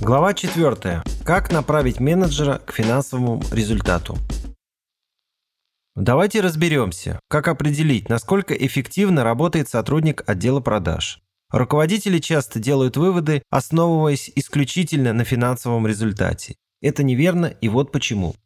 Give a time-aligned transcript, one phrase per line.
[0.00, 1.02] Глава 4.
[1.24, 4.16] Как направить менеджера к финансовому результату?
[5.96, 11.20] Давайте разберемся, как определить, насколько эффективно работает сотрудник отдела продаж.
[11.50, 16.54] Руководители часто делают выводы, основываясь исключительно на финансовом результате.
[16.80, 18.36] Это неверно, и вот почему.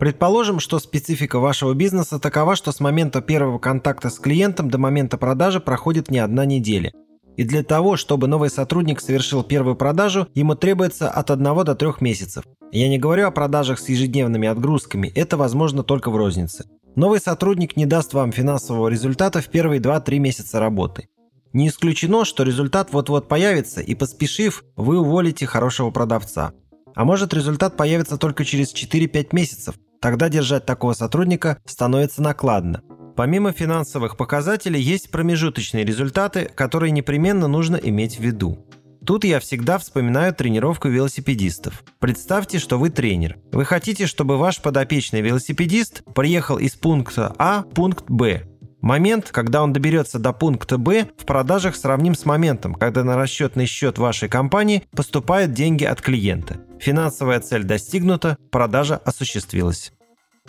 [0.00, 5.18] Предположим, что специфика вашего бизнеса такова, что с момента первого контакта с клиентом до момента
[5.18, 6.92] продажи проходит не одна неделя.
[7.36, 11.88] И для того, чтобы новый сотрудник совершил первую продажу, ему требуется от 1 до 3
[12.00, 12.44] месяцев.
[12.70, 16.66] Я не говорю о продажах с ежедневными отгрузками, это возможно только в рознице.
[16.94, 21.08] Новый сотрудник не даст вам финансового результата в первые 2-3 месяца работы.
[21.52, 26.52] Не исключено, что результат вот-вот появится, и поспешив, вы уволите хорошего продавца.
[26.94, 29.74] А может результат появится только через 4-5 месяцев.
[30.00, 32.82] Тогда держать такого сотрудника становится накладно.
[33.14, 38.66] Помимо финансовых показателей есть промежуточные результаты, которые непременно нужно иметь в виду.
[39.04, 41.82] Тут я всегда вспоминаю тренировку велосипедистов.
[41.98, 43.36] Представьте, что вы тренер.
[43.50, 48.44] Вы хотите, чтобы ваш подопечный велосипедист приехал из пункта А в пункт Б.
[48.80, 53.66] Момент, когда он доберется до пункта Б, в продажах сравним с моментом, когда на расчетный
[53.66, 56.60] счет вашей компании поступают деньги от клиента.
[56.80, 59.92] Финансовая цель достигнута, продажа осуществилась.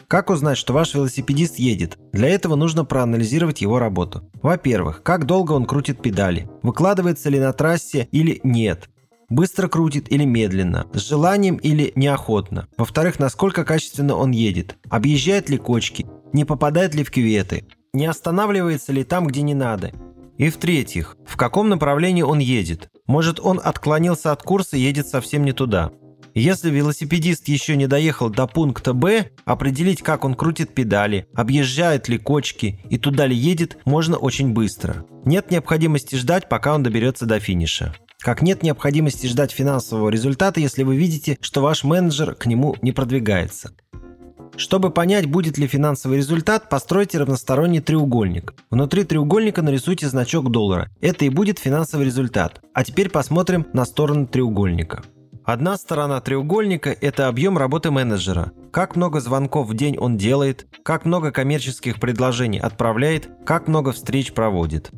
[0.07, 1.97] Как узнать, что ваш велосипедист едет?
[2.11, 4.29] Для этого нужно проанализировать его работу.
[4.41, 8.89] Во-первых, как долго он крутит педали, выкладывается ли на трассе или нет,
[9.29, 12.67] быстро крутит или медленно, с желанием или неохотно.
[12.77, 18.91] Во-вторых, насколько качественно он едет, объезжает ли кочки, не попадает ли в кюветы, не останавливается
[18.91, 19.91] ли там, где не надо.
[20.37, 22.89] И в-третьих, в каком направлении он едет.
[23.05, 25.91] Может, он отклонился от курса и едет совсем не туда.
[26.35, 32.17] Если велосипедист еще не доехал до пункта Б, определить, как он крутит педали, объезжает ли
[32.17, 35.05] кочки и туда ли едет, можно очень быстро.
[35.25, 37.93] Нет необходимости ждать, пока он доберется до финиша.
[38.19, 42.91] Как нет необходимости ждать финансового результата, если вы видите, что ваш менеджер к нему не
[42.91, 43.71] продвигается.
[44.55, 48.53] Чтобы понять, будет ли финансовый результат, постройте равносторонний треугольник.
[48.69, 50.89] Внутри треугольника нарисуйте значок доллара.
[51.01, 52.61] Это и будет финансовый результат.
[52.73, 55.03] А теперь посмотрим на сторону треугольника.
[55.45, 58.53] Одна сторона треугольника– это объем работы менеджера.
[58.71, 64.33] Как много звонков в день он делает, как много коммерческих предложений отправляет, как много встреч
[64.33, 64.91] проводит.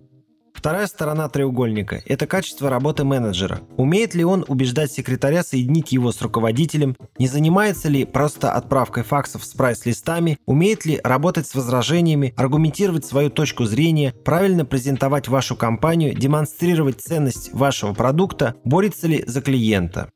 [0.53, 3.59] Вторая сторона треугольника– это качество работы менеджера.
[3.77, 9.45] Умеет ли он убеждать секретаря соединить его с руководителем, не занимается ли просто отправкой факсов
[9.45, 16.15] с прайс-листами, умеет ли работать с возражениями, аргументировать свою точку зрения, правильно презентовать вашу компанию,
[16.15, 20.09] демонстрировать ценность вашего продукта, борется ли за клиента.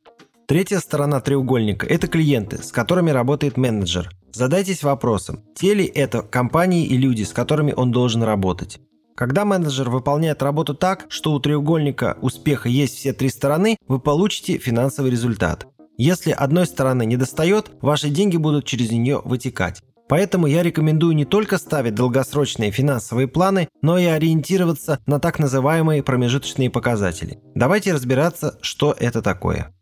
[0.50, 4.10] Третья сторона треугольника– это клиенты, с которыми работает менеджер.
[4.34, 8.80] Задайтесь вопросом, те ли это компании и люди, с которыми он должен работать.
[9.16, 14.58] Когда менеджер выполняет работу так, что у треугольника успеха есть все три стороны, вы получите
[14.58, 15.68] финансовый результат.
[16.00, 19.84] Если одной стороны не достает, ваши деньги будут через нее вытекать.
[20.08, 26.02] Поэтому я рекомендую не только ставить долгосрочные финансовые планы, но и ориентироваться на так называемые
[26.02, 27.38] промежуточные показатели.
[27.54, 29.76] Давайте разбираться, что это такое.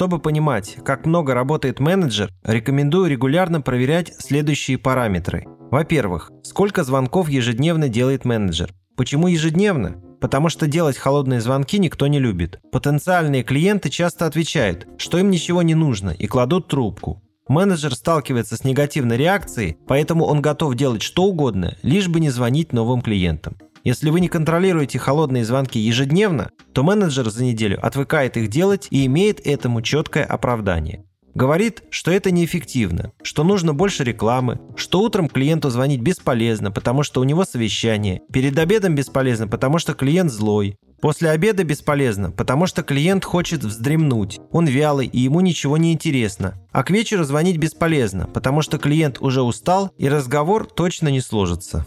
[0.00, 5.44] Чтобы понимать, как много работает менеджер, рекомендую регулярно проверять следующие параметры.
[5.70, 8.72] Во-первых, сколько звонков ежедневно делает менеджер.
[8.96, 10.02] Почему ежедневно?
[10.18, 12.60] Потому что делать холодные звонки никто не любит.
[12.72, 17.22] Потенциальные клиенты часто отвечают, что им ничего не нужно и кладут трубку.
[17.46, 22.72] Менеджер сталкивается с негативной реакцией, поэтому он готов делать что угодно, лишь бы не звонить
[22.72, 23.58] новым клиентам.
[23.82, 29.06] Если вы не контролируете холодные звонки ежедневно, то менеджер за неделю отвыкает их делать и
[29.06, 31.04] имеет этому четкое оправдание.
[31.34, 37.20] Говорит, что это неэффективно, что нужно больше рекламы, что утром клиенту звонить бесполезно, потому что
[37.20, 42.82] у него совещание, перед обедом бесполезно, потому что клиент злой, после обеда бесполезно, потому что
[42.82, 48.26] клиент хочет вздремнуть, он вялый и ему ничего не интересно, а к вечеру звонить бесполезно,
[48.26, 51.86] потому что клиент уже устал и разговор точно не сложится.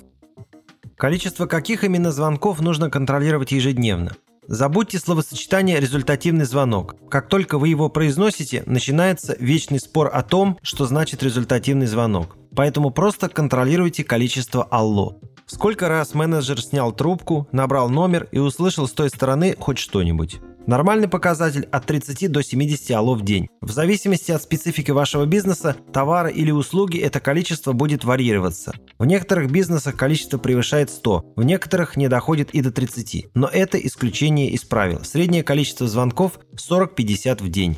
[0.98, 4.12] Количество каких именно звонков нужно контролировать ежедневно.
[4.48, 6.96] Забудьте словосочетание «результативный звонок».
[7.10, 12.36] Как только вы его произносите, начинается вечный спор о том, что значит результативный звонок.
[12.54, 15.20] Поэтому просто контролируйте количество «алло».
[15.46, 20.40] Сколько раз менеджер снял трубку, набрал номер и услышал с той стороны хоть что-нибудь.
[20.66, 23.50] Нормальный показатель от 30 до 70 алло в день.
[23.60, 28.72] В зависимости от специфики вашего бизнеса, товара или услуги это количество будет варьироваться.
[28.98, 33.26] В некоторых бизнесах количество превышает 100, в некоторых не доходит и до 30.
[33.34, 35.04] Но это исключение из правил.
[35.04, 37.78] Среднее количество звонков 40-50 в день.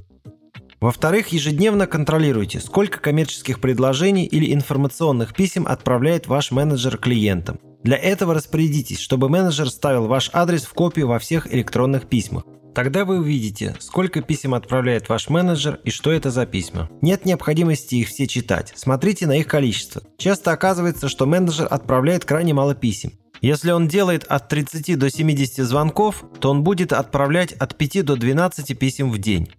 [0.79, 7.59] Во-вторых, ежедневно контролируйте, сколько коммерческих предложений или информационных писем отправляет ваш менеджер клиентам.
[7.81, 12.43] Для этого распорядитесь, чтобы менеджер ставил ваш адрес в копию во всех электронных письмах.
[12.75, 16.89] Тогда вы увидите, сколько писем отправляет ваш менеджер и что это за письма.
[17.01, 20.01] Нет необходимости их все читать, смотрите на их количество.
[20.17, 23.13] Часто оказывается, что менеджер отправляет крайне мало писем.
[23.39, 28.17] Если он делает от 30 до 70 звонков, то он будет отправлять от 5 до
[28.17, 29.49] 12 писем в день.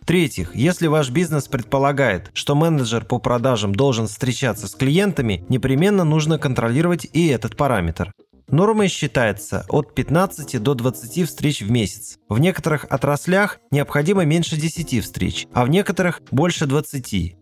[0.00, 6.38] В-третьих, если ваш бизнес предполагает, что менеджер по продажам должен встречаться с клиентами, непременно нужно
[6.38, 8.12] контролировать и этот параметр.
[8.50, 12.18] Нормой считается от 15 до 20 встреч в месяц.
[12.30, 17.36] В некоторых отраслях необходимо меньше 10 встреч, а в некоторых больше 20.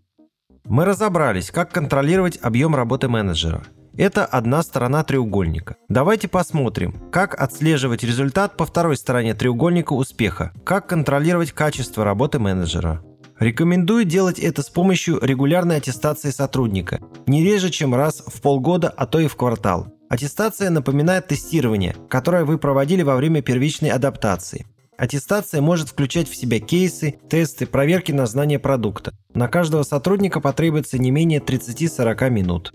[0.65, 3.63] Мы разобрались, как контролировать объем работы менеджера.
[3.97, 5.77] Это одна сторона треугольника.
[5.89, 13.03] Давайте посмотрим, как отслеживать результат по второй стороне треугольника успеха, как контролировать качество работы менеджера.
[13.39, 19.07] Рекомендую делать это с помощью регулярной аттестации сотрудника, не реже, чем раз в полгода, а
[19.07, 19.96] то и в квартал.
[20.09, 24.67] Аттестация напоминает тестирование, которое вы проводили во время первичной адаптации.
[24.97, 29.13] Аттестация может включать в себя кейсы, тесты, проверки на знание продукта.
[29.35, 32.73] На каждого сотрудника потребуется не менее 30-40 минут.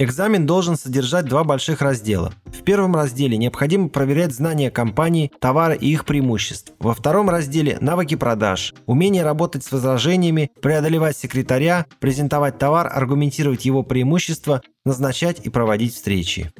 [0.00, 2.32] Экзамен должен содержать два больших раздела.
[2.44, 6.72] В первом разделе необходимо проверять знания компании, товара и их преимуществ.
[6.78, 13.82] Во втором разделе– навыки продаж, умение работать с возражениями, преодолевать секретаря, презентовать товар, аргументировать его
[13.82, 16.52] преимущества, назначать и проводить встречи.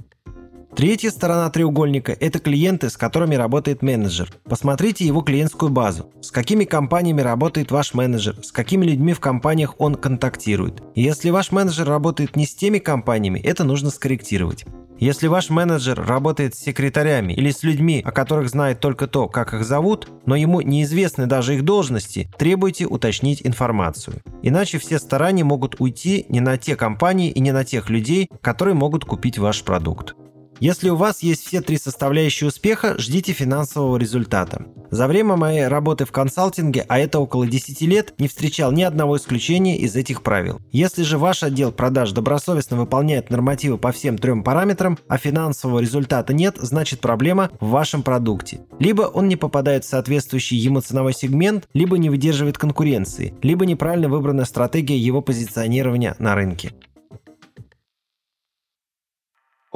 [0.76, 4.32] Третья сторона треугольника– это клиенты, с которыми работает менеджер.
[4.44, 6.10] Посмотрите его клиентскую базу.
[6.20, 10.82] С какими компаниями работает ваш менеджер, с какими людьми в компаниях он контактирует.
[10.94, 14.66] Если ваш менеджер работает не с теми компаниями, это нужно скорректировать.
[15.00, 19.54] Если ваш менеджер работает с секретарями или с людьми, о которых знает только то, как
[19.54, 24.22] их зовут, но ему неизвестны даже их должности, требуйте уточнить информацию.
[24.42, 28.74] Иначе все старания могут уйти не на те компании и не на тех людей, которые
[28.74, 30.16] могут купить ваш продукт.
[30.60, 34.66] Если у вас есть все три составляющие успеха, ждите финансового результата.
[34.90, 39.16] За время моей работы в консалтинге, а это около 10 лет, не встречал ни одного
[39.16, 40.60] исключения из этих правил.
[40.72, 46.32] Если же ваш отдел продаж добросовестно выполняет нормативы по всем трем параметрам, а финансового результата
[46.32, 48.60] нет, значит проблема в вашем продукте.
[48.78, 54.08] Либо он не попадает в соответствующий ему ценовой сегмент, либо не выдерживает конкуренции, либо неправильно
[54.08, 56.72] выбрана стратегия его позиционирования на рынке.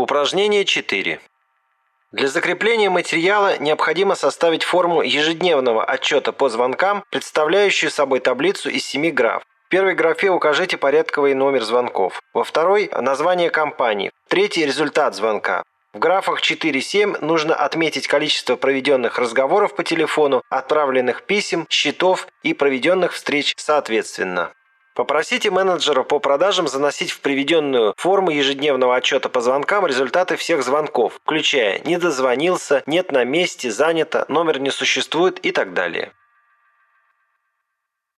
[0.02, 1.20] Упражнение 4.
[2.10, 9.12] Для закрепления материала необходимо составить форму ежедневного отчета по звонкам, представляющую собой таблицу из семи
[9.12, 9.44] граф.
[9.66, 12.20] В первой графе укажите порядковый номер звонков.
[12.34, 14.10] Во второй– название компании.
[14.26, 15.62] В третьей– результат звонка.
[15.92, 23.12] В графах 4-7 нужно отметить количество проведенных разговоров по телефону, отправленных писем, счетов и проведенных
[23.12, 24.52] встреч соответственно.
[24.94, 31.18] Попросите менеджера по продажам заносить в приведенную форму ежедневного отчета по звонкам результаты всех звонков,
[31.24, 36.12] включая «не дозвонился», «нет на месте», «занято», «номер не существует» и так далее.